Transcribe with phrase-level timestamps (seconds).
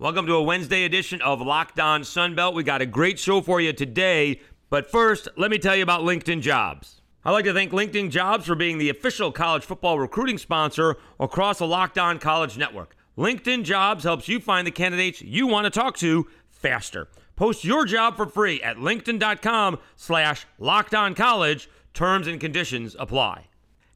[0.00, 2.52] Welcome to a Wednesday edition of Locked On Sunbelt.
[2.52, 6.02] We got a great show for you today, but first, let me tell you about
[6.02, 7.00] LinkedIn Jobs.
[7.24, 11.60] I'd like to thank LinkedIn Jobs for being the official college football recruiting sponsor across
[11.60, 12.96] the Locked On College Network.
[13.16, 17.06] LinkedIn Jobs helps you find the candidates you want to talk to faster.
[17.36, 21.70] Post your job for free at linkedin.com slash locked on college.
[21.92, 23.46] Terms and conditions apply.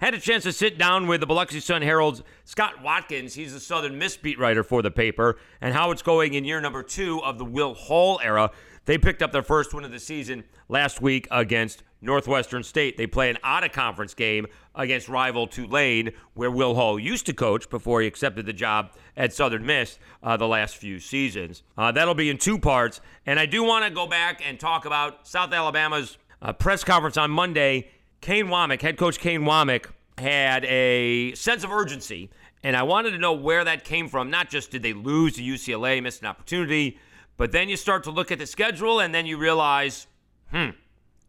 [0.01, 3.35] Had a chance to sit down with the Biloxi Sun Herald's Scott Watkins.
[3.35, 6.61] He's the Southern Miss beat writer for the paper, and how it's going in year
[6.61, 8.53] number two of the Will Hall era.
[8.85, 12.97] They picked up their first win of the season last week against Northwestern State.
[12.97, 14.47] They play an out of conference game
[14.77, 19.33] against rival Tulane, where Will Hall used to coach before he accepted the job at
[19.33, 21.65] Southern Miss uh, the last few seasons.
[21.77, 23.01] Uh, that'll be in two parts.
[23.27, 27.17] And I do want to go back and talk about South Alabama's uh, press conference
[27.17, 29.87] on Monday Kane Wommack, head coach Kane Wommack,
[30.19, 32.31] had a sense of urgency,
[32.63, 34.31] and I wanted to know where that came from.
[34.31, 36.99] Not just did they lose to UCLA, miss an opportunity,
[37.37, 40.07] but then you start to look at the schedule, and then you realize,
[40.51, 40.71] hmm,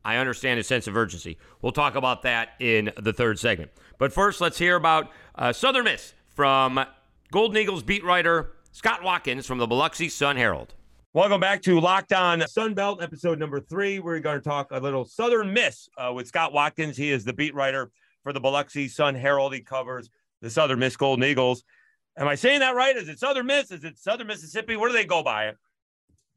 [0.03, 1.37] I understand his sense of urgency.
[1.61, 3.71] We'll talk about that in the third segment.
[3.97, 6.79] But first, let's hear about uh, Southern Miss from
[7.31, 10.73] Golden Eagles beat writer Scott Watkins from the Biloxi Sun Herald.
[11.13, 13.99] Welcome back to Locked On Sunbelt, episode number three.
[13.99, 16.95] We're going to talk a little Southern Miss uh, with Scott Watkins.
[16.95, 17.91] He is the beat writer
[18.29, 19.55] for the Biloxi Sun Herald.
[19.55, 20.07] He covers
[20.43, 21.63] the Southern Miss Golden Eagles.
[22.15, 22.95] Am I saying that right?
[22.95, 23.71] Is it Southern Miss?
[23.71, 24.75] Is it Southern Mississippi?
[24.75, 25.47] Where do they go by?
[25.47, 25.57] It?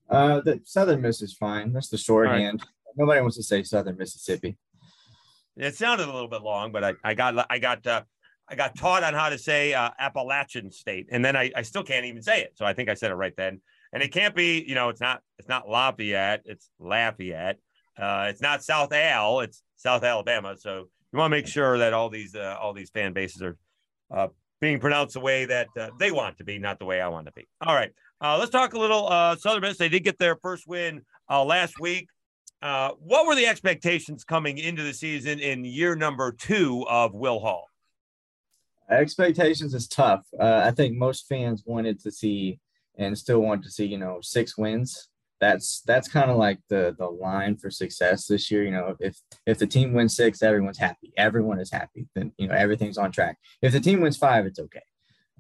[0.09, 1.71] Uh, the Southern Miss is fine.
[1.75, 2.61] That's the shorthand.
[2.61, 2.97] Right.
[2.97, 4.57] Nobody wants to say Southern Mississippi.
[5.55, 8.05] It sounded a little bit long, but I, I got I got uh,
[8.49, 11.83] I got taught on how to say uh, Appalachian State, and then I, I still
[11.83, 12.53] can't even say it.
[12.55, 13.61] So I think I said it right then
[13.93, 17.59] and it can't be, you know, it's not it's not Lafayette, it's Lafayette.
[17.99, 20.57] Uh, it's not South Al, it's South Alabama.
[20.57, 23.57] So you want to make sure that all these uh, all these fan bases are
[24.11, 24.29] uh,
[24.61, 27.27] being pronounced the way that uh, they want to be, not the way I want
[27.27, 27.47] to be.
[27.61, 29.79] All right, uh, let's talk a little uh, Southern Miss.
[29.79, 32.09] They did get their first win uh, last week.
[32.63, 37.41] Uh, what were the expectations coming into the season in year number two of Will
[37.41, 37.67] Hall?
[38.89, 40.25] Expectations is tough.
[40.39, 42.61] I think most fans wanted to see
[42.97, 45.09] and still want to see, you know, six wins.
[45.43, 48.63] That's that's kind of like the the line for success this year.
[48.63, 51.13] You know, if if the team wins six, everyone's happy.
[51.17, 52.07] Everyone is happy.
[52.15, 53.39] Then you know everything's on track.
[53.61, 54.85] If the team wins five, it's okay.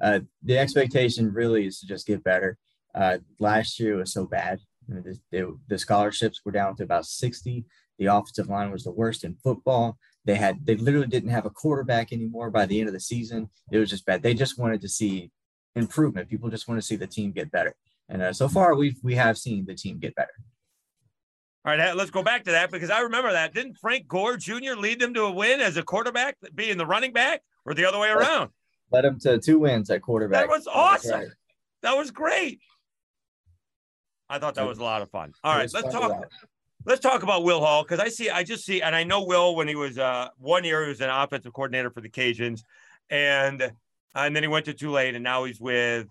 [0.03, 2.59] Uh, the expectation really is to just get better.
[2.93, 4.59] Uh, last year was so bad.
[4.89, 7.65] the, the, the scholarships were down to about 60.
[8.01, 9.99] The offensive line was the worst in football.
[10.25, 13.51] They had they literally didn't have a quarterback anymore by the end of the season.
[13.71, 14.25] It was just bad.
[14.25, 15.31] They just wanted to see
[15.77, 16.29] improvement.
[16.29, 17.77] People just want to see the team get better.
[18.13, 20.35] And uh, so far, we've we have seen the team get better.
[21.65, 23.55] All right, let's go back to that because I remember that.
[23.55, 24.75] Didn't Frank Gore Jr.
[24.77, 27.99] lead them to a win as a quarterback, being the running back, or the other
[27.99, 28.51] way around?
[28.91, 30.47] Led them to two wins at quarterback.
[30.47, 31.21] That was awesome.
[31.21, 31.29] Right.
[31.81, 32.61] That was great.
[34.29, 35.33] I thought that was a lot of fun.
[35.43, 36.29] All right, let's talk.
[36.85, 39.57] Let's talk about Will Hall because I see, I just see, and I know Will
[39.57, 42.63] when he was uh, one year he was an offensive coordinator for the Cajuns,
[43.09, 43.71] and uh,
[44.15, 46.09] and then he went to Tulane, and now he's with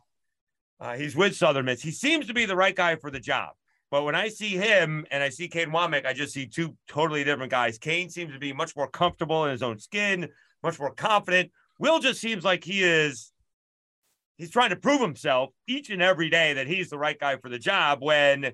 [0.82, 1.82] uh, he's with Southern Miss.
[1.82, 3.52] He seems to be the right guy for the job.
[3.92, 7.24] But when I see him and I see Kane Wommack, I just see two totally
[7.24, 7.78] different guys.
[7.78, 10.30] Kane seems to be much more comfortable in his own skin,
[10.64, 11.52] much more confident.
[11.78, 13.32] Will just seems like he is
[14.38, 17.50] he's trying to prove himself each and every day that he's the right guy for
[17.50, 18.52] the job when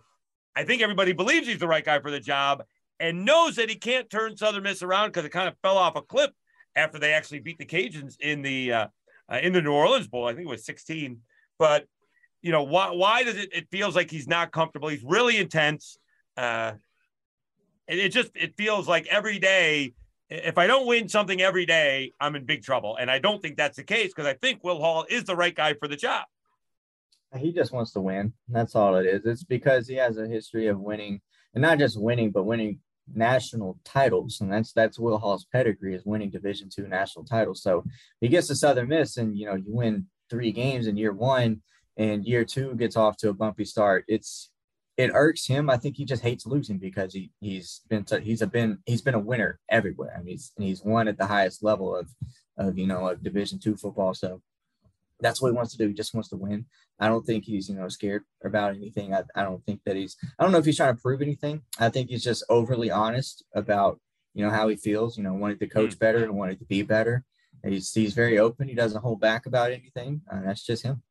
[0.56, 2.64] I think everybody believes he's the right guy for the job
[3.00, 5.96] and knows that he can't turn Southern Miss around because it kind of fell off
[5.96, 6.32] a cliff
[6.76, 8.88] after they actually beat the Cajuns in the uh,
[9.32, 10.26] uh, in the New Orleans Bowl.
[10.26, 11.20] I think it was 16.
[11.60, 11.86] But
[12.42, 12.92] you know why?
[12.92, 13.50] Why does it?
[13.54, 14.90] It feels like he's not comfortable.
[14.90, 15.98] He's really intense.
[16.36, 16.74] Uh,
[17.88, 19.94] it, it just it feels like every day.
[20.30, 22.98] If I don't win something every day, I'm in big trouble.
[22.98, 25.56] And I don't think that's the case because I think Will Hall is the right
[25.56, 26.26] guy for the job.
[27.38, 28.34] He just wants to win.
[28.50, 29.26] That's all it is.
[29.26, 31.22] It's because he has a history of winning,
[31.54, 32.80] and not just winning, but winning
[33.14, 37.62] national titles, and that's that's Will Hall's pedigree is winning Division two national titles.
[37.62, 37.84] So
[38.22, 41.62] he gets to Southern Miss, and you know you win three games in year one,
[41.98, 44.06] and year two gets off to a bumpy start.
[44.08, 44.52] It's
[44.98, 45.70] it irks him.
[45.70, 49.02] I think he just hates losing because he he's been to, he's a been he's
[49.02, 50.14] been a winner everywhere.
[50.16, 52.10] I mean he's he's won at the highest level of
[52.58, 54.14] of you know of Division two football.
[54.14, 54.42] So
[55.20, 55.88] that's what he wants to do.
[55.88, 56.66] He just wants to win.
[57.00, 59.14] I don't think he's, you know, scared about anything.
[59.14, 61.62] I, I don't think that he's, I don't know if he's trying to prove anything.
[61.80, 64.00] I think he's just overly honest about,
[64.34, 66.00] you know, how he feels, you know, wanted to coach mm.
[66.00, 67.24] better and wanted to be better.
[67.64, 68.68] And He's, he's very open.
[68.68, 70.22] He doesn't hold back about anything.
[70.32, 71.02] Uh, that's just him.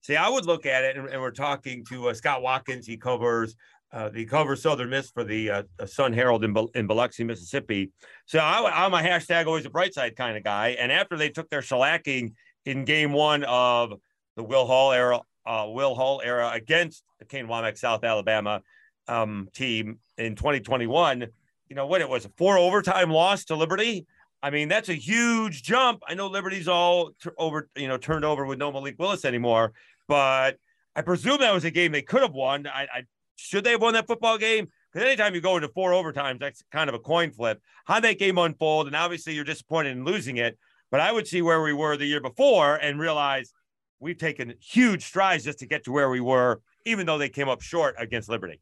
[0.00, 2.86] See, I would look at it, and, and we're talking to uh, Scott Watkins.
[2.86, 3.56] He covers
[3.90, 7.90] uh, he covers Southern Miss for the uh, Sun Herald in, in Biloxi, Mississippi.
[8.26, 10.76] So I, am a hashtag always a bright side kind of guy.
[10.78, 12.34] And after they took their shellacking
[12.66, 13.94] in game one of
[14.36, 18.60] the Will Hall era uh, Will Hall era against the Kane Wommack South Alabama
[19.08, 21.26] um, team in 2021.
[21.68, 22.02] You know what?
[22.02, 24.06] It was a four overtime loss to Liberty.
[24.42, 26.02] I mean, that's a huge jump.
[26.06, 29.72] I know Liberty's all t- over, you know, turned over with no Malik Willis anymore,
[30.06, 30.58] but
[30.94, 32.66] I presume that was a game they could have won.
[32.66, 33.02] I, I
[33.36, 34.68] should they have won that football game?
[34.92, 37.60] Because anytime you go into four overtimes, that's kind of a coin flip.
[37.84, 40.58] How that game unfold, and obviously you're disappointed in losing it.
[40.90, 43.52] But I would see where we were the year before and realize
[44.00, 47.48] we've taken huge strides just to get to where we were, even though they came
[47.48, 48.60] up short against Liberty.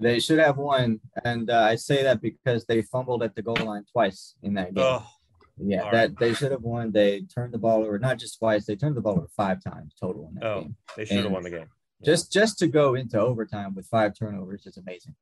[0.00, 3.56] They should have won, and uh, I say that because they fumbled at the goal
[3.62, 4.84] line twice in that game.
[4.84, 5.06] Oh,
[5.58, 6.18] yeah, that right.
[6.18, 6.90] they should have won.
[6.90, 9.94] They turned the ball over not just twice; they turned the ball over five times
[10.00, 10.76] total in that oh, game.
[10.96, 11.66] They should have won the game.
[12.02, 15.14] Just just to go into overtime with five turnovers is amazing.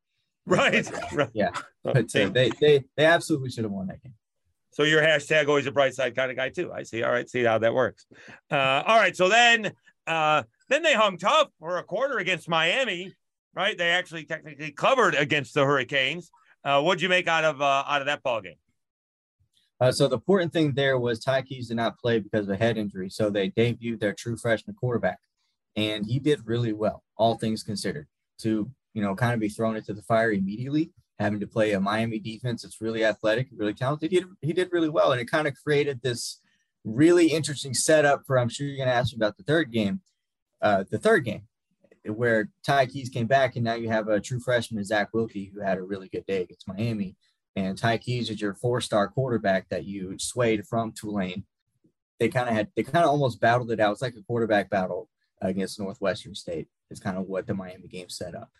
[0.46, 0.88] Right.
[1.12, 1.30] right.
[1.34, 1.50] Yeah.
[1.82, 4.14] But uh, they they they absolutely should have won that game.
[4.70, 6.72] So your hashtag always a bright side kind of guy too.
[6.72, 7.02] I see.
[7.02, 8.06] All right, see how that works.
[8.50, 9.72] Uh, all right, so then
[10.06, 13.12] uh, then they hung tough for a quarter against Miami.
[13.58, 16.31] Right, they actually technically covered against the Hurricanes.
[16.64, 18.55] Uh, what'd you make out of uh, out of that ball game?
[19.81, 22.56] Uh, so the important thing there was Ty Keyes did not play because of a
[22.56, 23.10] head injury.
[23.10, 25.19] So they debuted their true freshman quarterback,
[25.75, 28.06] and he did really well, all things considered.
[28.43, 31.81] To you know, kind of be thrown into the fire immediately having to play a
[31.81, 34.12] Miami defense that's really athletic, really talented.
[34.12, 35.11] He did, he did really well.
[35.11, 36.40] And it kind of created this
[36.84, 40.00] really interesting setup for, I'm sure you're going to ask me about the third game,
[40.62, 41.43] uh, the third game
[42.10, 45.60] where Ty Keyes came back and now you have a true freshman, Zach Wilcke, who
[45.60, 47.16] had a really good day against Miami.
[47.56, 51.44] And Ty Keyes is your four-star quarterback that you swayed from Tulane.
[52.20, 53.93] They kind of had, they kind of almost battled it out.
[53.93, 55.08] It's like a quarterback battle
[55.40, 56.69] against Northwestern State.
[56.90, 58.50] It's kind of what the Miami game set up.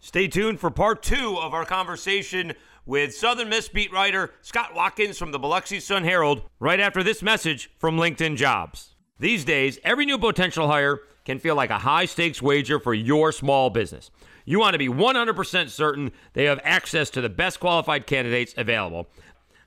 [0.00, 2.52] Stay tuned for part two of our conversation
[2.84, 7.22] with Southern Miss beat writer Scott Watkins from the Biloxi Sun Herald right after this
[7.22, 8.96] message from LinkedIn Jobs.
[9.18, 13.32] These days, every new potential hire can feel like a high stakes wager for your
[13.32, 14.10] small business.
[14.44, 19.08] You want to be 100% certain they have access to the best qualified candidates available.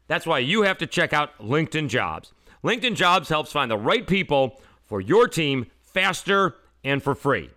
[0.07, 2.33] That's why you have to check out LinkedIn Jobs.
[2.63, 7.49] LinkedIn Jobs helps find the right people for your team faster and for free.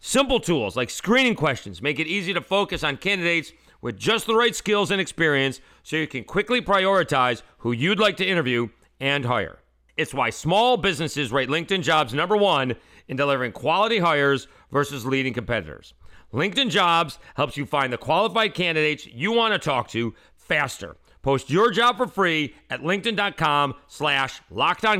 [0.00, 3.52] Simple tools like screening questions make it easy to focus on candidates
[3.82, 8.16] with just the right skills and experience so you can quickly prioritize who you'd like
[8.18, 9.58] to interview and hire.
[10.00, 12.74] It's why small businesses rate LinkedIn jobs number one
[13.08, 15.92] in delivering quality hires versus leading competitors.
[16.32, 20.96] LinkedIn jobs helps you find the qualified candidates you want to talk to faster.
[21.20, 24.40] Post your job for free at linkedin.com slash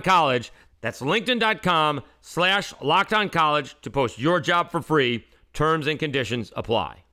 [0.05, 0.53] college.
[0.83, 2.75] That's linkedin.com slash
[3.33, 5.25] college to post your job for free.
[5.55, 7.05] Terms and conditions apply.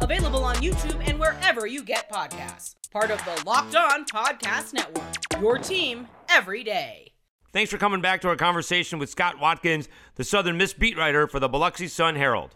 [0.00, 2.74] Available on YouTube and wherever you get podcasts.
[2.90, 5.40] Part of the Locked On Podcast Network.
[5.40, 7.12] Your team every day.
[7.52, 11.26] Thanks for coming back to our conversation with Scott Watkins, the Southern Miss beat writer
[11.26, 12.54] for the Biloxi Sun Herald.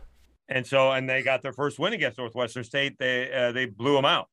[0.49, 2.99] And so, and they got their first win against Northwestern State.
[2.99, 4.29] They uh, they blew them out.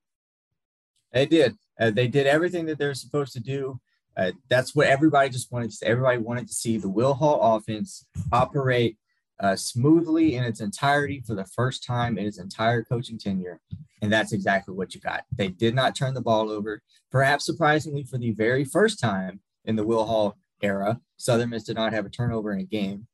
[1.11, 1.55] They did.
[1.79, 3.79] Uh, they did everything that they're supposed to do.
[4.15, 5.87] Uh, that's what everybody just wanted to.
[5.87, 8.97] Everybody wanted to see the Will Hall offense operate
[9.41, 13.59] uh, smoothly in its entirety for the first time in its entire coaching tenure.
[14.01, 15.23] And that's exactly what you got.
[15.35, 16.81] They did not turn the ball over,
[17.11, 20.99] perhaps surprisingly for the very first time in the Will Hall era.
[21.17, 23.07] Southern Miss did not have a turnover in a game,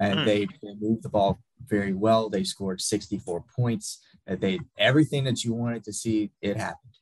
[0.00, 0.24] and mm.
[0.24, 2.28] they, they, moved the ball very well.
[2.28, 4.00] They scored 64 points.
[4.26, 6.92] They everything that you wanted to see, it happened.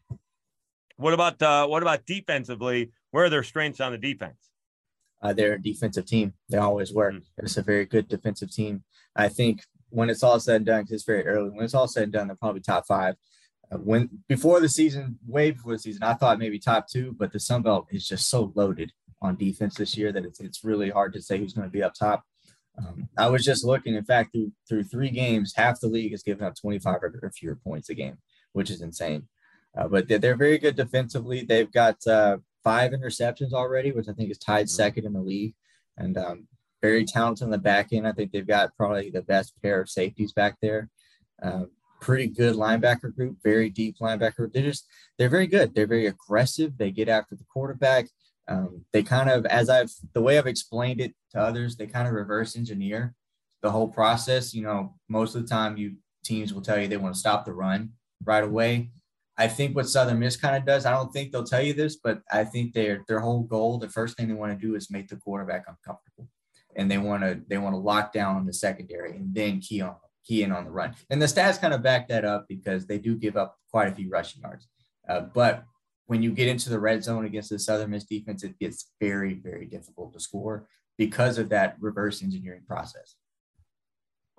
[0.96, 2.90] What about uh, what about defensively?
[3.10, 4.51] Where are their strengths on the defense?
[5.22, 6.34] Uh, they're a defensive team.
[6.48, 7.12] They always were.
[7.12, 7.22] Mm.
[7.38, 8.82] It's a very good defensive team.
[9.14, 11.86] I think when it's all said and done, because it's very early, when it's all
[11.86, 13.14] said and done, they're probably top five.
[13.70, 17.32] Uh, when before the season, way before the season, I thought maybe top two, but
[17.32, 20.90] the Sun Belt is just so loaded on defense this year that it's it's really
[20.90, 22.24] hard to say who's going to be up top.
[22.78, 23.94] Um, I was just looking.
[23.94, 27.56] In fact, through through three games, half the league has given up 25 or fewer
[27.56, 28.18] points a game,
[28.52, 29.28] which is insane.
[29.76, 31.44] Uh, but they're, they're, very good defensively.
[31.44, 34.76] They've got uh, five interceptions already, which I think is tied mm-hmm.
[34.76, 35.54] second in the league,
[35.96, 36.46] and um,
[36.80, 38.06] very talented in the back end.
[38.06, 40.90] I think they've got probably the best pair of safeties back there.
[41.42, 41.64] Uh,
[42.00, 44.52] pretty good linebacker group, very deep linebacker.
[44.52, 44.86] They're just
[45.18, 45.74] they're very good.
[45.74, 46.76] They're very aggressive.
[46.76, 48.08] They get after the quarterback.
[48.48, 52.08] Um, they kind of, as I've the way I've explained it to others, they kind
[52.08, 53.14] of reverse engineer
[53.62, 54.52] the whole process.
[54.52, 57.44] You know, most of the time, you teams will tell you they want to stop
[57.44, 57.90] the run
[58.24, 58.90] right away.
[59.38, 61.96] I think what Southern Miss kind of does, I don't think they'll tell you this,
[61.96, 64.90] but I think their their whole goal, the first thing they want to do is
[64.90, 66.28] make the quarterback uncomfortable.
[66.76, 69.96] And they want to they want to lock down the secondary and then key on
[70.26, 70.94] key in on the run.
[71.10, 73.94] And the stats kind of back that up because they do give up quite a
[73.94, 74.68] few rushing yards.
[75.08, 75.64] Uh, but
[76.06, 79.34] when you get into the red zone against the Southern Miss defense, it gets very,
[79.34, 83.16] very difficult to score because of that reverse engineering process.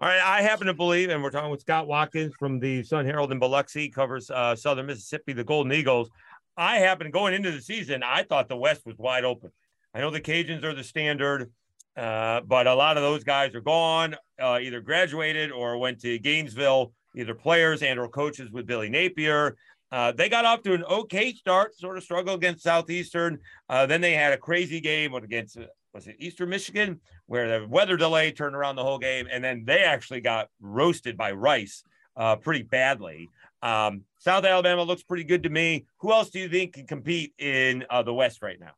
[0.03, 3.05] All right, I happen to believe, and we're talking with Scott Watkins from the Sun
[3.05, 6.10] Herald in Biloxi, covers uh, Southern Mississippi, the Golden Eagles.
[6.57, 9.51] I happen going into the season, I thought the West was wide open.
[9.93, 11.53] I know the Cajuns are the standard,
[11.95, 16.19] uh, but a lot of those guys are gone, uh, either graduated or went to
[16.19, 19.55] Gainesville, either players and or coaches with Billy Napier.
[19.89, 23.39] Uh, they got off to an okay start, sort of struggle against Southeastern.
[23.69, 25.57] Uh, then they had a crazy game against
[25.94, 29.64] was it Eastern Michigan, where the weather delay turned around the whole game, and then
[29.66, 31.84] they actually got roasted by Rice
[32.18, 33.30] uh, pretty badly.
[33.62, 35.86] Um, South Alabama looks pretty good to me.
[36.00, 38.72] Who else do you think can compete in uh, the West right now?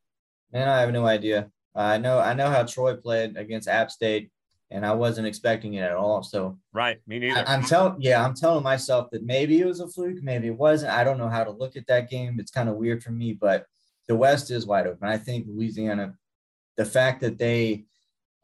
[0.51, 1.49] Man, I have no idea.
[1.73, 4.29] I know I know how Troy played against App State,
[4.71, 6.23] and I wasn't expecting it at all.
[6.23, 7.43] So right, me neither.
[7.45, 10.57] I, am telling, yeah, I'm telling myself that maybe it was a fluke, maybe it
[10.57, 10.93] wasn't.
[10.93, 12.39] I don't know how to look at that game.
[12.39, 13.65] It's kind of weird for me, but
[14.07, 15.07] the West is wide open.
[15.07, 16.13] I think Louisiana
[16.77, 17.85] the fact that they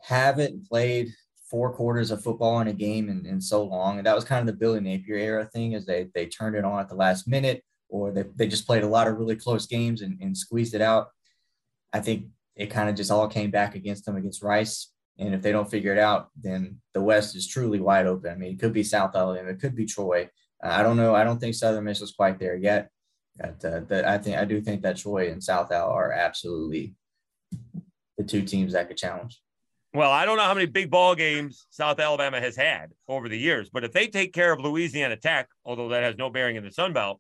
[0.01, 1.09] haven't played
[1.50, 4.41] four quarters of football in a game in, in so long, and that was kind
[4.41, 7.27] of the Billy Napier era thing, is they they turned it on at the last
[7.27, 10.73] minute, or they, they just played a lot of really close games and, and squeezed
[10.73, 11.09] it out.
[11.91, 14.91] I think it kind of just all came back against them against Rice.
[15.17, 18.31] And if they don't figure it out, then the West is truly wide open.
[18.31, 20.29] I mean, it could be South Alabama, it could be Troy.
[20.63, 21.13] Uh, I don't know.
[21.13, 22.89] I don't think Southern Miss is quite there yet.
[23.38, 26.95] But, uh, the, I think I do think that Troy and South Al are absolutely
[28.22, 29.42] the two teams that could challenge.
[29.94, 33.38] Well, I don't know how many big ball games South Alabama has had over the
[33.38, 36.63] years, but if they take care of Louisiana Tech, although that has no bearing in
[36.63, 37.20] the Sun Belt,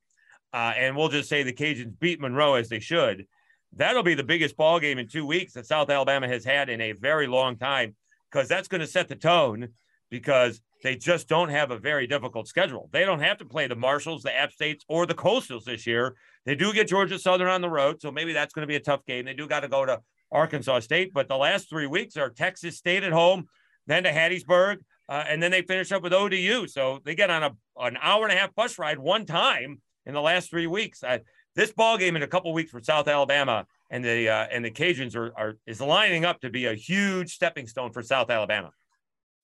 [0.53, 3.25] uh, and we'll just say the Cajuns beat Monroe as they should,
[3.73, 6.79] that'll be the biggest ball game in two weeks that South Alabama has had in
[6.79, 7.95] a very long time,
[8.31, 9.69] because that's going to set the tone.
[10.09, 12.89] Because they just don't have a very difficult schedule.
[12.91, 16.17] They don't have to play the Marshalls, the App States, or the Coastals this year.
[16.45, 18.81] They do get Georgia Southern on the road, so maybe that's going to be a
[18.81, 19.23] tough game.
[19.23, 21.13] They do got to go to Arkansas State.
[21.13, 23.47] But the last three weeks are Texas State at home,
[23.87, 24.77] then to Hattiesburg,
[25.09, 26.67] uh, and then they finish up with ODU.
[26.67, 30.13] So they get on a an hour and a half bus ride one time in
[30.13, 31.03] the last three weeks.
[31.03, 31.19] Uh,
[31.55, 34.71] this ball game in a couple weeks for South Alabama and the uh, and the
[34.71, 38.71] Cajuns are, are is lining up to be a huge stepping stone for South Alabama.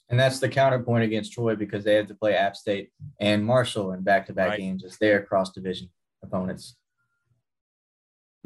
[0.10, 3.92] And that's the counterpoint against Troy because they have to play App State and Marshall
[3.92, 4.60] in back-to-back right.
[4.60, 5.90] games as their cross-division
[6.24, 6.78] opponents.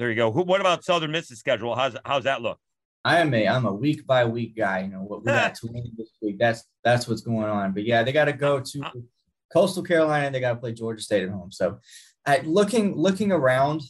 [0.02, 0.32] There you go.
[0.32, 1.76] Who, what about Southern Miss's schedule?
[1.76, 2.58] How's how's that look?
[3.06, 4.80] I am a I'm a week by week guy.
[4.80, 6.40] You know what we got to win this week.
[6.40, 7.72] That's that's what's going on.
[7.72, 8.90] But yeah, they got to go to uh,
[9.54, 10.32] Coastal Carolina.
[10.32, 11.52] They got to play Georgia State at home.
[11.52, 11.78] So,
[12.26, 13.84] at looking looking around,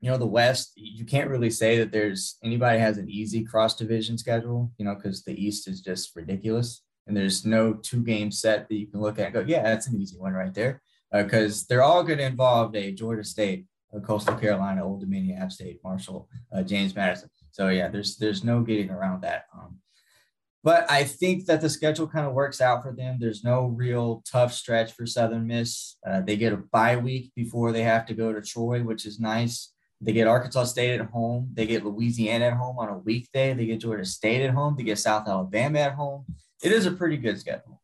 [0.00, 3.74] you know the West, you can't really say that there's anybody has an easy cross
[3.74, 4.70] division schedule.
[4.78, 8.76] You know because the East is just ridiculous, and there's no two game set that
[8.76, 10.80] you can look at and go, yeah, that's an easy one right there.
[11.10, 15.38] Because uh, they're all going to involve a Georgia State uh, Coastal Carolina, Old Dominion,
[15.38, 17.30] App State, Marshall, uh, James Madison.
[17.50, 19.46] So yeah, there's there's no getting around that.
[19.54, 19.78] Um,
[20.64, 23.18] but I think that the schedule kind of works out for them.
[23.20, 25.96] There's no real tough stretch for Southern Miss.
[26.06, 29.20] Uh, they get a bye week before they have to go to Troy, which is
[29.20, 29.72] nice.
[30.00, 31.50] They get Arkansas State at home.
[31.54, 33.54] They get Louisiana at home on a weekday.
[33.54, 34.76] They get Georgia State at home.
[34.76, 36.24] They get South Alabama at home.
[36.62, 37.80] It is a pretty good schedule.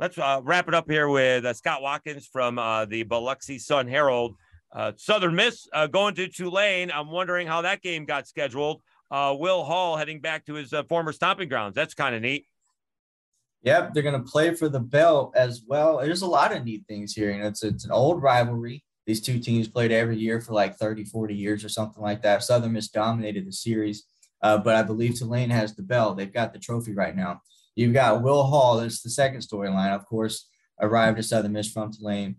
[0.00, 3.86] Let's uh, wrap it up here with uh, Scott Watkins from uh, the Biloxi Sun
[3.86, 4.34] Herald.
[4.74, 6.90] Uh, Southern Miss uh, going to Tulane.
[6.90, 8.82] I'm wondering how that game got scheduled.
[9.10, 11.74] Uh, Will Hall heading back to his uh, former stomping grounds.
[11.74, 12.46] That's kind of neat.
[13.62, 15.98] Yep, they're going to play for the belt as well.
[15.98, 17.30] There's a lot of neat things here.
[17.30, 18.82] You know, it's, it's an old rivalry.
[19.06, 22.42] These two teams played every year for like 30, 40 years or something like that.
[22.42, 24.04] Southern Miss dominated the series,
[24.42, 26.16] uh, but I believe Tulane has the belt.
[26.16, 27.40] They've got the trophy right now.
[27.76, 28.78] You've got Will Hall.
[28.78, 30.48] That's the second storyline, of course,
[30.80, 32.36] arrived at Southern Miss from Tulane.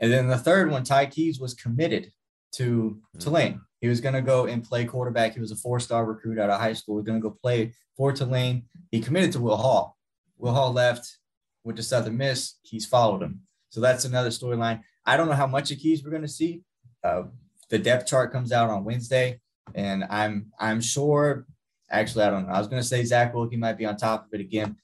[0.00, 2.12] And then the third one, Ty Keyes was committed
[2.52, 3.18] to mm-hmm.
[3.18, 3.60] Tulane.
[3.80, 5.34] He was going to go and play quarterback.
[5.34, 6.96] He was a four-star recruit out of high school.
[6.96, 8.64] He was going to go play for Tulane.
[8.90, 9.96] He committed to Will Hall.
[10.38, 11.18] Will Hall left,
[11.64, 12.54] went to Southern Miss.
[12.64, 13.40] Keyes followed him.
[13.70, 14.80] So that's another storyline.
[15.04, 16.62] I don't know how much of Keyes we're going to see.
[17.02, 17.24] Uh,
[17.68, 19.40] the depth chart comes out on Wednesday,
[19.74, 21.46] and I'm I'm sure.
[21.90, 22.54] Actually, I don't know.
[22.54, 24.76] I was going to say Zach Wilcke might be on top of it again.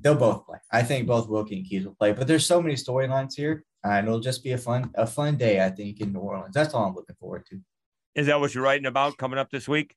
[0.00, 0.58] They'll both play.
[0.72, 2.12] I think both Wilcke and Keyes will play.
[2.12, 5.64] But there's so many storylines here and it'll just be a fun a fun day
[5.64, 6.54] I think in New Orleans.
[6.54, 7.60] That's all I'm looking forward to.
[8.14, 9.94] Is that what you're writing about coming up this week?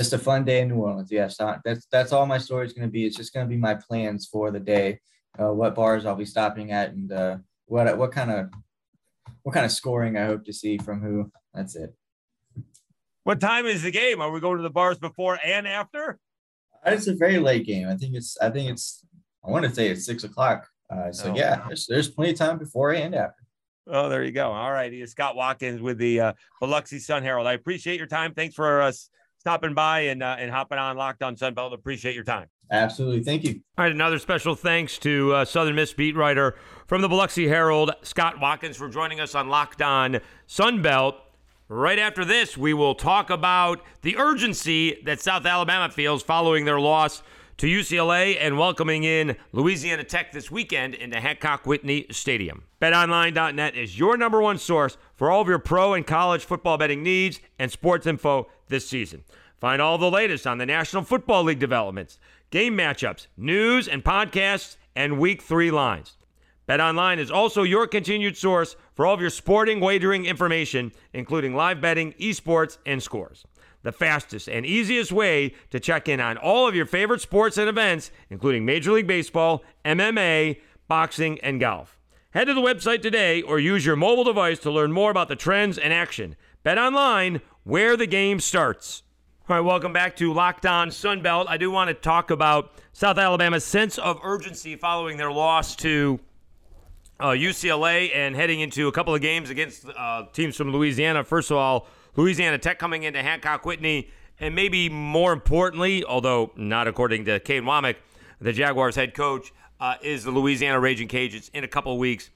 [0.00, 1.12] just a fun day in New Orleans.
[1.12, 3.04] Yes, that's that's all my story is going to be.
[3.04, 4.98] It's just going to be my plans for the day,
[5.38, 8.48] uh, what bars I'll be stopping at, and uh, what what kind of
[9.42, 11.30] what kind of scoring I hope to see from who.
[11.52, 11.94] That's it.
[13.24, 14.22] What time is the game?
[14.22, 16.18] Are we going to the bars before and after?
[16.86, 17.86] Uh, it's a very late game.
[17.86, 18.38] I think it's.
[18.40, 19.04] I think it's.
[19.44, 20.66] I want to say it's six o'clock.
[20.90, 21.34] Uh, so oh.
[21.34, 23.42] yeah, there's, there's plenty of time before and after.
[23.86, 24.52] Oh, there you go.
[24.52, 27.46] All right, Scott Watkins with the uh, Biloxi Sun Herald.
[27.46, 28.34] I appreciate your time.
[28.34, 31.72] Thanks for us stopping by and uh, and hopping on Locked On Sunbelt.
[31.72, 32.46] Appreciate your time.
[32.70, 33.24] Absolutely.
[33.24, 33.60] Thank you.
[33.76, 33.92] All right.
[33.92, 36.56] Another special thanks to uh, Southern Miss beat writer
[36.86, 41.16] from the Biloxi Herald, Scott Watkins, for joining us on Locked On Sunbelt.
[41.68, 46.80] Right after this, we will talk about the urgency that South Alabama feels following their
[46.80, 47.22] loss
[47.60, 52.62] to UCLA and welcoming in Louisiana Tech this weekend into Hancock Whitney Stadium.
[52.80, 57.02] BetOnline.net is your number one source for all of your pro and college football betting
[57.02, 59.24] needs and sports info this season.
[59.60, 64.76] Find all the latest on the National Football League developments, game matchups, news and podcasts,
[64.96, 66.16] and week three lines.
[66.66, 71.82] BetOnline is also your continued source for all of your sporting wagering information, including live
[71.82, 73.44] betting, esports, and scores.
[73.82, 77.68] The fastest and easiest way to check in on all of your favorite sports and
[77.68, 81.98] events, including Major League Baseball, MMA, boxing, and golf.
[82.32, 85.36] Head to the website today or use your mobile device to learn more about the
[85.36, 86.36] trends and action.
[86.62, 89.02] Bet online, where the game starts.
[89.48, 91.46] All right, welcome back to Locked On Sunbelt.
[91.48, 96.20] I do want to talk about South Alabama's sense of urgency following their loss to
[97.18, 101.24] uh, UCLA and heading into a couple of games against uh, teams from Louisiana.
[101.24, 106.88] First of all, Louisiana Tech coming into Hancock Whitney, and maybe more importantly, although not
[106.88, 107.96] according to Kane Wommack,
[108.40, 112.30] the Jaguars head coach, uh, is the Louisiana Raging Cajuns in a couple weeks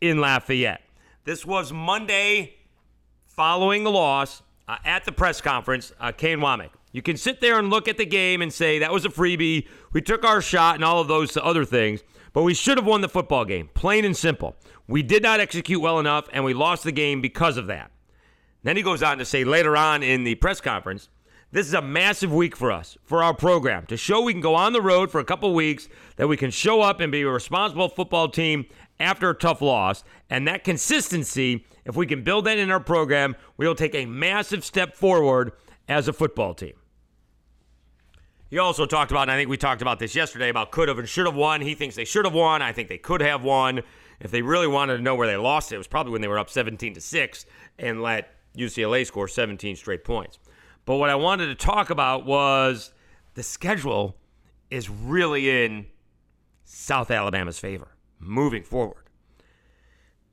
[0.00, 0.82] in Lafayette.
[1.24, 2.54] This was Monday
[3.24, 5.92] following the loss uh, at the press conference.
[6.00, 6.70] Uh, Kane Wommack.
[6.92, 9.66] You can sit there and look at the game and say that was a freebie.
[9.92, 12.02] We took our shot and all of those other things.
[12.32, 14.56] But we should have won the football game, plain and simple.
[14.86, 17.90] We did not execute well enough, and we lost the game because of that.
[18.66, 21.08] Then he goes on to say later on in the press conference,
[21.52, 24.56] this is a massive week for us, for our program, to show we can go
[24.56, 27.28] on the road for a couple weeks, that we can show up and be a
[27.28, 28.66] responsible football team
[28.98, 30.02] after a tough loss.
[30.28, 34.64] And that consistency, if we can build that in our program, we'll take a massive
[34.64, 35.52] step forward
[35.88, 36.74] as a football team.
[38.50, 40.98] He also talked about, and I think we talked about this yesterday, about could have
[40.98, 41.60] and should have won.
[41.60, 42.62] He thinks they should have won.
[42.62, 43.82] I think they could have won.
[44.18, 46.26] If they really wanted to know where they lost it, it was probably when they
[46.26, 47.46] were up 17 to 6
[47.78, 50.38] and let UCLA score 17 straight points.
[50.84, 52.92] But what I wanted to talk about was
[53.34, 54.16] the schedule
[54.70, 55.86] is really in
[56.64, 57.88] South Alabama's favor
[58.18, 59.04] moving forward.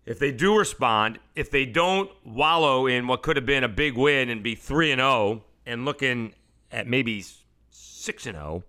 [0.05, 3.95] If they do respond, if they don't wallow in what could have been a big
[3.95, 6.33] win and be 3 and 0 and looking
[6.71, 7.23] at maybe
[7.69, 8.63] 6 and 0.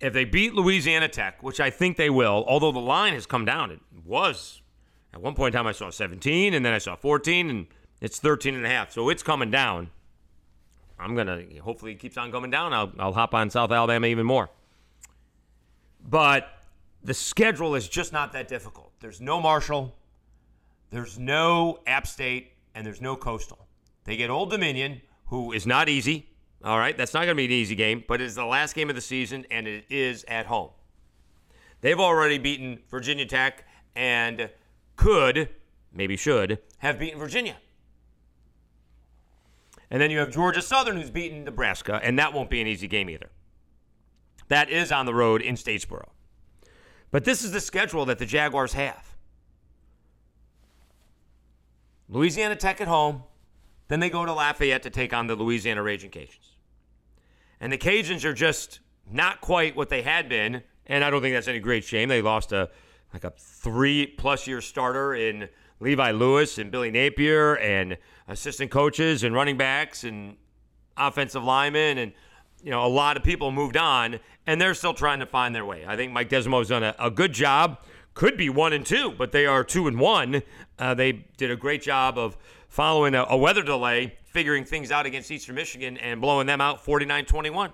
[0.00, 3.44] If they beat Louisiana Tech, which I think they will, although the line has come
[3.44, 4.60] down, it was
[5.14, 7.66] at one point in time I saw 17 and then I saw 14 and
[8.00, 8.92] it's 13 and a half.
[8.92, 9.90] So it's coming down.
[10.98, 12.72] I'm going to hopefully it keeps on coming down.
[12.72, 14.50] I'll I'll hop on South Alabama even more.
[16.06, 16.48] But
[17.02, 18.92] the schedule is just not that difficult.
[19.00, 19.94] There's no Marshall,
[20.90, 23.66] there's no App State, and there's no Coastal.
[24.04, 26.28] They get Old Dominion, who is not easy.
[26.62, 28.74] All right, that's not going to be an easy game, but it is the last
[28.74, 30.70] game of the season, and it is at home.
[31.82, 34.48] They've already beaten Virginia Tech and
[34.96, 35.48] could,
[35.92, 37.56] maybe should, have beaten Virginia.
[39.90, 42.88] And then you have Georgia Southern, who's beaten Nebraska, and that won't be an easy
[42.88, 43.30] game either.
[44.48, 46.08] That is on the road in Statesboro.
[47.10, 49.14] But this is the schedule that the Jaguars have
[52.08, 53.22] Louisiana Tech at home,
[53.88, 56.56] then they go to Lafayette to take on the Louisiana Raging Cajuns.
[57.60, 58.80] And the Cajuns are just
[59.10, 60.62] not quite what they had been.
[60.86, 62.08] And I don't think that's any great shame.
[62.08, 62.70] They lost a
[63.14, 65.48] like a three plus year starter in
[65.78, 67.96] Levi Lewis and Billy Napier and
[68.26, 70.36] assistant coaches and running backs and
[70.96, 72.12] offensive linemen and
[72.62, 75.64] you know a lot of people moved on and they're still trying to find their
[75.64, 75.84] way.
[75.86, 77.78] I think Mike Desormeaux's done a, a good job.
[78.14, 80.42] Could be one and two, but they are two and one.
[80.78, 82.36] Uh, they did a great job of
[82.68, 86.84] following a, a weather delay figuring things out against Eastern Michigan and blowing them out
[86.84, 87.72] 49 21.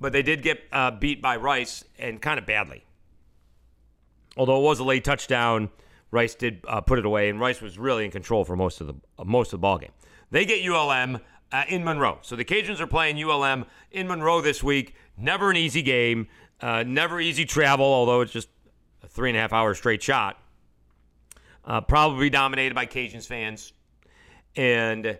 [0.00, 2.84] But they did get uh, beat by Rice and kind of badly.
[4.38, 5.68] Although it was a late touchdown,
[6.10, 8.86] Rice did uh, put it away, and Rice was really in control for most of
[8.86, 9.90] the uh, most of the ball game.
[10.30, 11.20] They get ULM
[11.52, 14.94] uh, in Monroe, so the Cajuns are playing ULM in Monroe this week.
[15.16, 16.28] Never an easy game,
[16.60, 18.48] uh, never easy travel, although it's just
[19.02, 20.40] a three and a half hour straight shot.
[21.64, 23.72] Uh, probably dominated by Cajuns fans.
[24.56, 25.18] And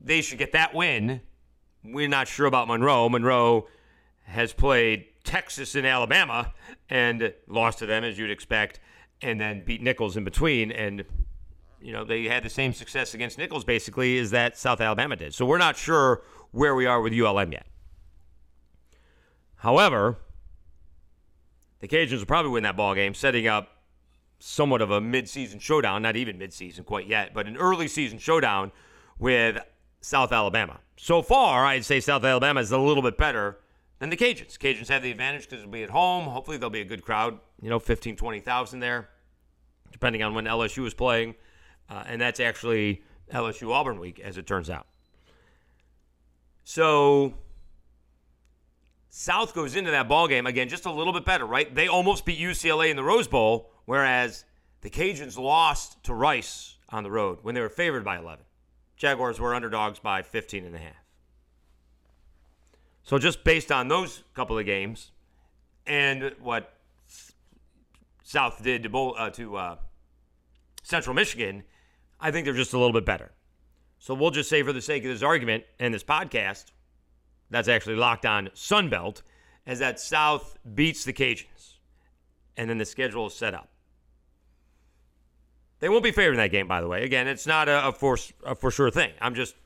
[0.00, 1.20] they should get that win.
[1.82, 3.08] We're not sure about Monroe.
[3.08, 3.66] Monroe
[4.22, 6.52] has played Texas and Alabama
[6.88, 8.80] and lost to them as you'd expect,
[9.22, 10.72] and then beat Nicholls in between.
[10.72, 11.04] And
[11.80, 15.34] you know they had the same success against Nicholls basically as that South Alabama did.
[15.34, 17.66] So we're not sure where we are with ULM yet.
[19.56, 20.18] However,
[21.80, 23.76] the Cajuns will probably win that ball game, setting up
[24.38, 28.72] somewhat of a midseason showdown, not even midseason quite yet, but an early season showdown
[29.18, 29.58] with
[30.00, 30.80] South Alabama.
[30.96, 33.58] So far, I'd say South Alabama is a little bit better
[34.00, 34.58] than the Cajuns.
[34.58, 36.24] Cajuns have the advantage because they'll be at home.
[36.24, 39.10] Hopefully, there'll be a good crowd, you know, 15, 20,000 there,
[39.92, 41.36] depending on when LSU is playing.
[41.88, 44.86] Uh, and that's actually LSU Auburn week, as it turns out.
[46.64, 47.34] So
[49.08, 51.72] South goes into that ball game again just a little bit better, right?
[51.72, 54.44] They almost beat UCLA in the Rose Bowl, whereas
[54.80, 58.44] the Cajuns lost to Rice on the road when they were favored by 11.
[58.96, 60.99] Jaguars were underdogs by 15 and a half.
[63.10, 65.10] So just based on those couple of games
[65.84, 66.72] and what
[68.22, 69.76] South did to, uh, to uh,
[70.84, 71.64] Central Michigan,
[72.20, 73.32] I think they're just a little bit better.
[73.98, 76.66] So we'll just say, for the sake of this argument and this podcast,
[77.50, 79.22] that's actually locked on Sunbelt,
[79.66, 81.78] as that South beats the Cajuns.
[82.56, 83.70] And then the schedule is set up.
[85.80, 87.02] They won't be favored in that game, by the way.
[87.02, 89.10] Again, it's not a, a, for, a for sure thing.
[89.20, 89.56] I'm just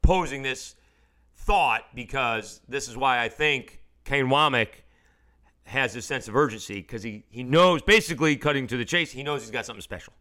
[0.00, 0.74] posing this
[1.44, 4.68] thought because this is why I think Kane Wommack
[5.64, 9.22] has this sense of urgency because he, he knows, basically cutting to the chase, he
[9.22, 10.12] knows he's got something special.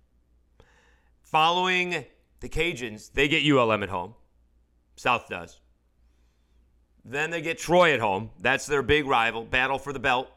[1.22, 2.06] Following
[2.42, 4.16] the Cajuns, they get ULM at home.
[4.96, 5.60] South does.
[7.06, 8.30] Then they get Troy at home.
[8.40, 10.30] That's their big rival, battle for the belt.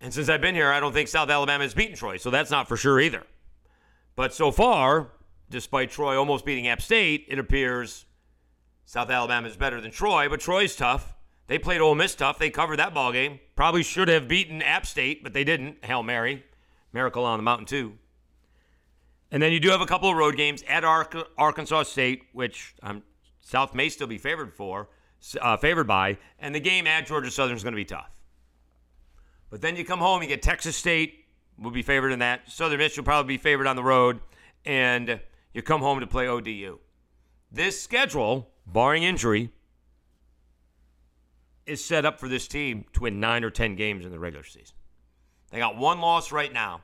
[0.00, 2.50] And since I've been here, I don't think South Alabama has beaten Troy, so that's
[2.50, 3.22] not for sure either.
[4.14, 5.12] But so far,
[5.48, 8.04] despite Troy almost beating App State, it appears
[8.86, 11.16] South Alabama is better than Troy, but Troy's tough.
[11.48, 12.38] They played Ole Miss tough.
[12.38, 13.40] They covered that ball game.
[13.56, 15.84] Probably should have beaten App State, but they didn't.
[15.84, 16.44] Hail Mary.
[16.92, 17.98] Miracle on the mountain, too.
[19.32, 23.02] And then you do have a couple of road games at Arkansas State, which um,
[23.40, 24.88] South may still be favored for,
[25.40, 28.10] uh, favored by, and the game at Georgia Southern is going to be tough.
[29.50, 31.24] But then you come home, you get Texas State
[31.58, 32.48] will be favored in that.
[32.50, 34.20] Southern Miss will probably be favored on the road,
[34.64, 35.20] and
[35.52, 36.78] you come home to play ODU.
[37.50, 39.50] This schedule, barring injury,
[41.66, 44.44] is set up for this team to win nine or ten games in the regular
[44.44, 44.76] season.
[45.50, 46.82] They got one loss right now.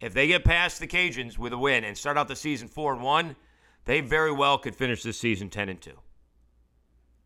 [0.00, 2.92] If they get past the Cajuns with a win and start out the season four
[2.92, 3.36] and one,
[3.84, 5.98] they very well could finish this season ten and two.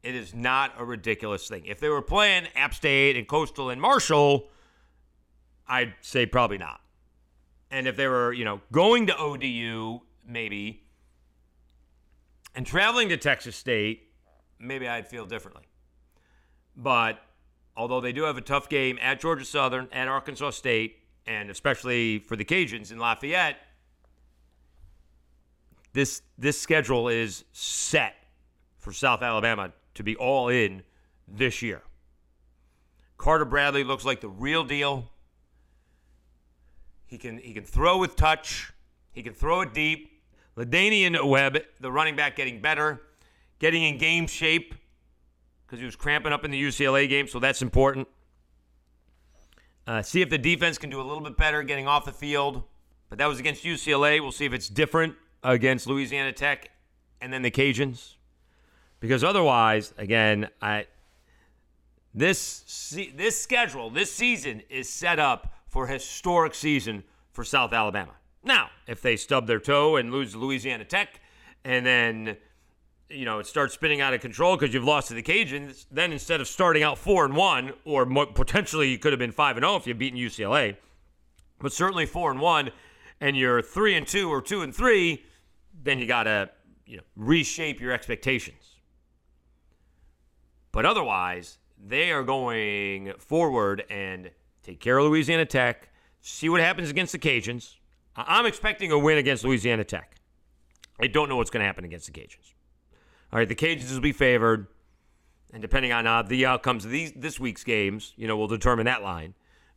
[0.03, 1.67] It is not a ridiculous thing.
[1.67, 4.49] If they were playing App State and Coastal and Marshall,
[5.67, 6.81] I'd say probably not.
[7.71, 10.83] And if they were, you know, going to ODU, maybe,
[12.55, 14.11] and traveling to Texas State,
[14.59, 15.65] maybe I'd feel differently.
[16.77, 17.21] But
[17.77, 22.19] although they do have a tough game at Georgia Southern, at Arkansas State, and especially
[22.19, 23.57] for the Cajuns in Lafayette,
[25.93, 28.15] this this schedule is set
[28.79, 30.83] for South Alabama to be all in
[31.27, 31.83] this year.
[33.17, 35.11] Carter Bradley looks like the real deal.
[37.07, 38.73] He can he can throw with touch.
[39.13, 40.10] He can throw it deep.
[40.61, 43.01] La'Damian Webb, the running back, getting better,
[43.59, 44.75] getting in game shape
[45.67, 48.09] because he was cramping up in the UCLA game, so that's important.
[49.87, 52.63] Uh, see if the defense can do a little bit better getting off the field.
[53.09, 54.21] But that was against UCLA.
[54.21, 56.71] We'll see if it's different against Louisiana Tech
[57.21, 58.17] and then the Cajuns.
[59.01, 60.87] Because otherwise, again, I
[62.15, 68.13] this this schedule, this season is set up for historic season for South Alabama.
[68.43, 71.21] Now, if they stub their toe and lose Louisiana Tech,
[71.65, 72.37] and then
[73.09, 76.13] you know it starts spinning out of control because you've lost to the Cajuns, then
[76.13, 79.65] instead of starting out four and one, or potentially you could have been five and
[79.65, 80.77] zero oh if you beaten UCLA,
[81.59, 82.71] but certainly four and one,
[83.21, 85.25] and you're three and two or two and three,
[85.83, 86.49] then you got to
[86.87, 88.77] you know reshape your expectations.
[90.73, 94.31] But otherwise, they are going forward and
[94.63, 95.89] take care of Louisiana Tech,
[96.21, 97.77] see what happens against the Cajuns.
[98.27, 100.17] I'm expecting a win against Louisiana Tech.
[101.01, 102.55] I don't know what's going to happen against the Cajuns.
[103.33, 104.67] All right, the Cajuns will be favored,
[105.53, 108.87] and depending on uh, the outcomes of these this week's games, you know, will determine
[108.87, 109.35] that line.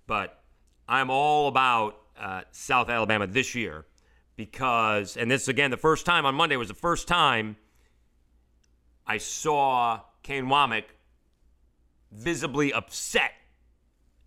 [0.07, 0.41] But
[0.87, 3.85] I'm all about uh, South Alabama this year
[4.35, 7.55] because, and this again, the first time on Monday was the first time
[9.05, 10.85] I saw Kane Wommack
[12.11, 13.31] visibly upset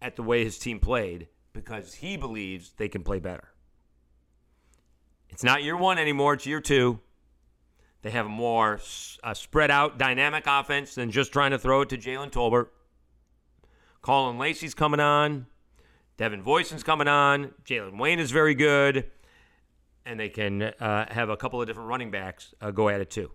[0.01, 3.49] at the way his team played because he believes they can play better.
[5.37, 6.99] It's not year one anymore, it's year two.
[8.01, 8.81] They have a more
[9.23, 12.69] uh, spread out, dynamic offense than just trying to throw it to Jalen Tolbert.
[14.01, 15.45] Caullin Lacy's coming on.
[16.17, 17.53] Devin Voisin's coming on.
[17.67, 19.11] Jalen Wayne is very good.
[20.07, 23.11] And they can uh, have a couple of different running backs uh, go at it
[23.11, 23.31] too.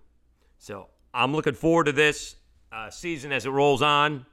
[0.57, 2.35] So I'm looking forward to this
[2.71, 4.25] uh, season as it rolls on.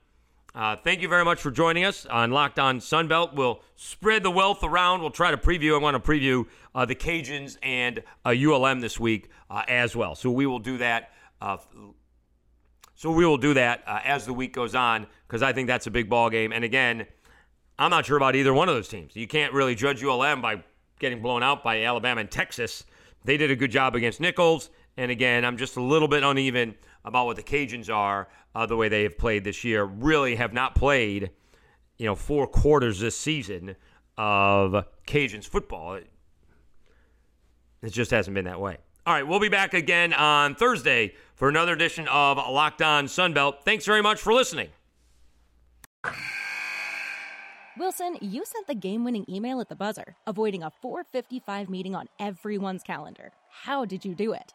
[0.55, 3.35] Uh, thank you very much for joining us on Locked On Sunbelt.
[3.35, 5.03] We'll spread the wealth around.
[5.03, 5.75] We'll try to preview.
[5.75, 10.15] I want to preview uh, the Cajuns and ULM uh, this week uh, as well.
[10.15, 11.13] So we will do that.
[11.41, 11.59] Uh,
[12.95, 15.91] so we will do that as the week goes on because I think that's a
[15.91, 16.53] big ball game.
[16.53, 17.07] And again,
[17.79, 19.15] I'm not sure about either one of those teams.
[19.15, 20.65] You can't really judge ULM by
[20.99, 22.85] getting blown out by Alabama and Texas.
[23.25, 24.71] They did a good job against Nicholls.
[24.99, 28.77] And again, I'm just a little bit uneven about what the Cajuns are, uh, the
[28.77, 29.85] way they have played this year.
[29.85, 31.31] Really have not played,
[31.99, 33.77] you know, four quarters this season
[34.19, 35.95] of Cajuns football.
[35.95, 36.11] It,
[37.81, 38.79] it just hasn't been that way.
[39.07, 43.63] All right, we'll be back again on Thursday for another edition of Locked On Sunbelt.
[43.65, 44.69] Thanks very much for listening.
[47.79, 52.83] Wilson, you sent the game-winning email at the buzzer, avoiding a 4:55 meeting on everyone's
[52.83, 53.31] calendar.
[53.63, 54.55] How did you do it?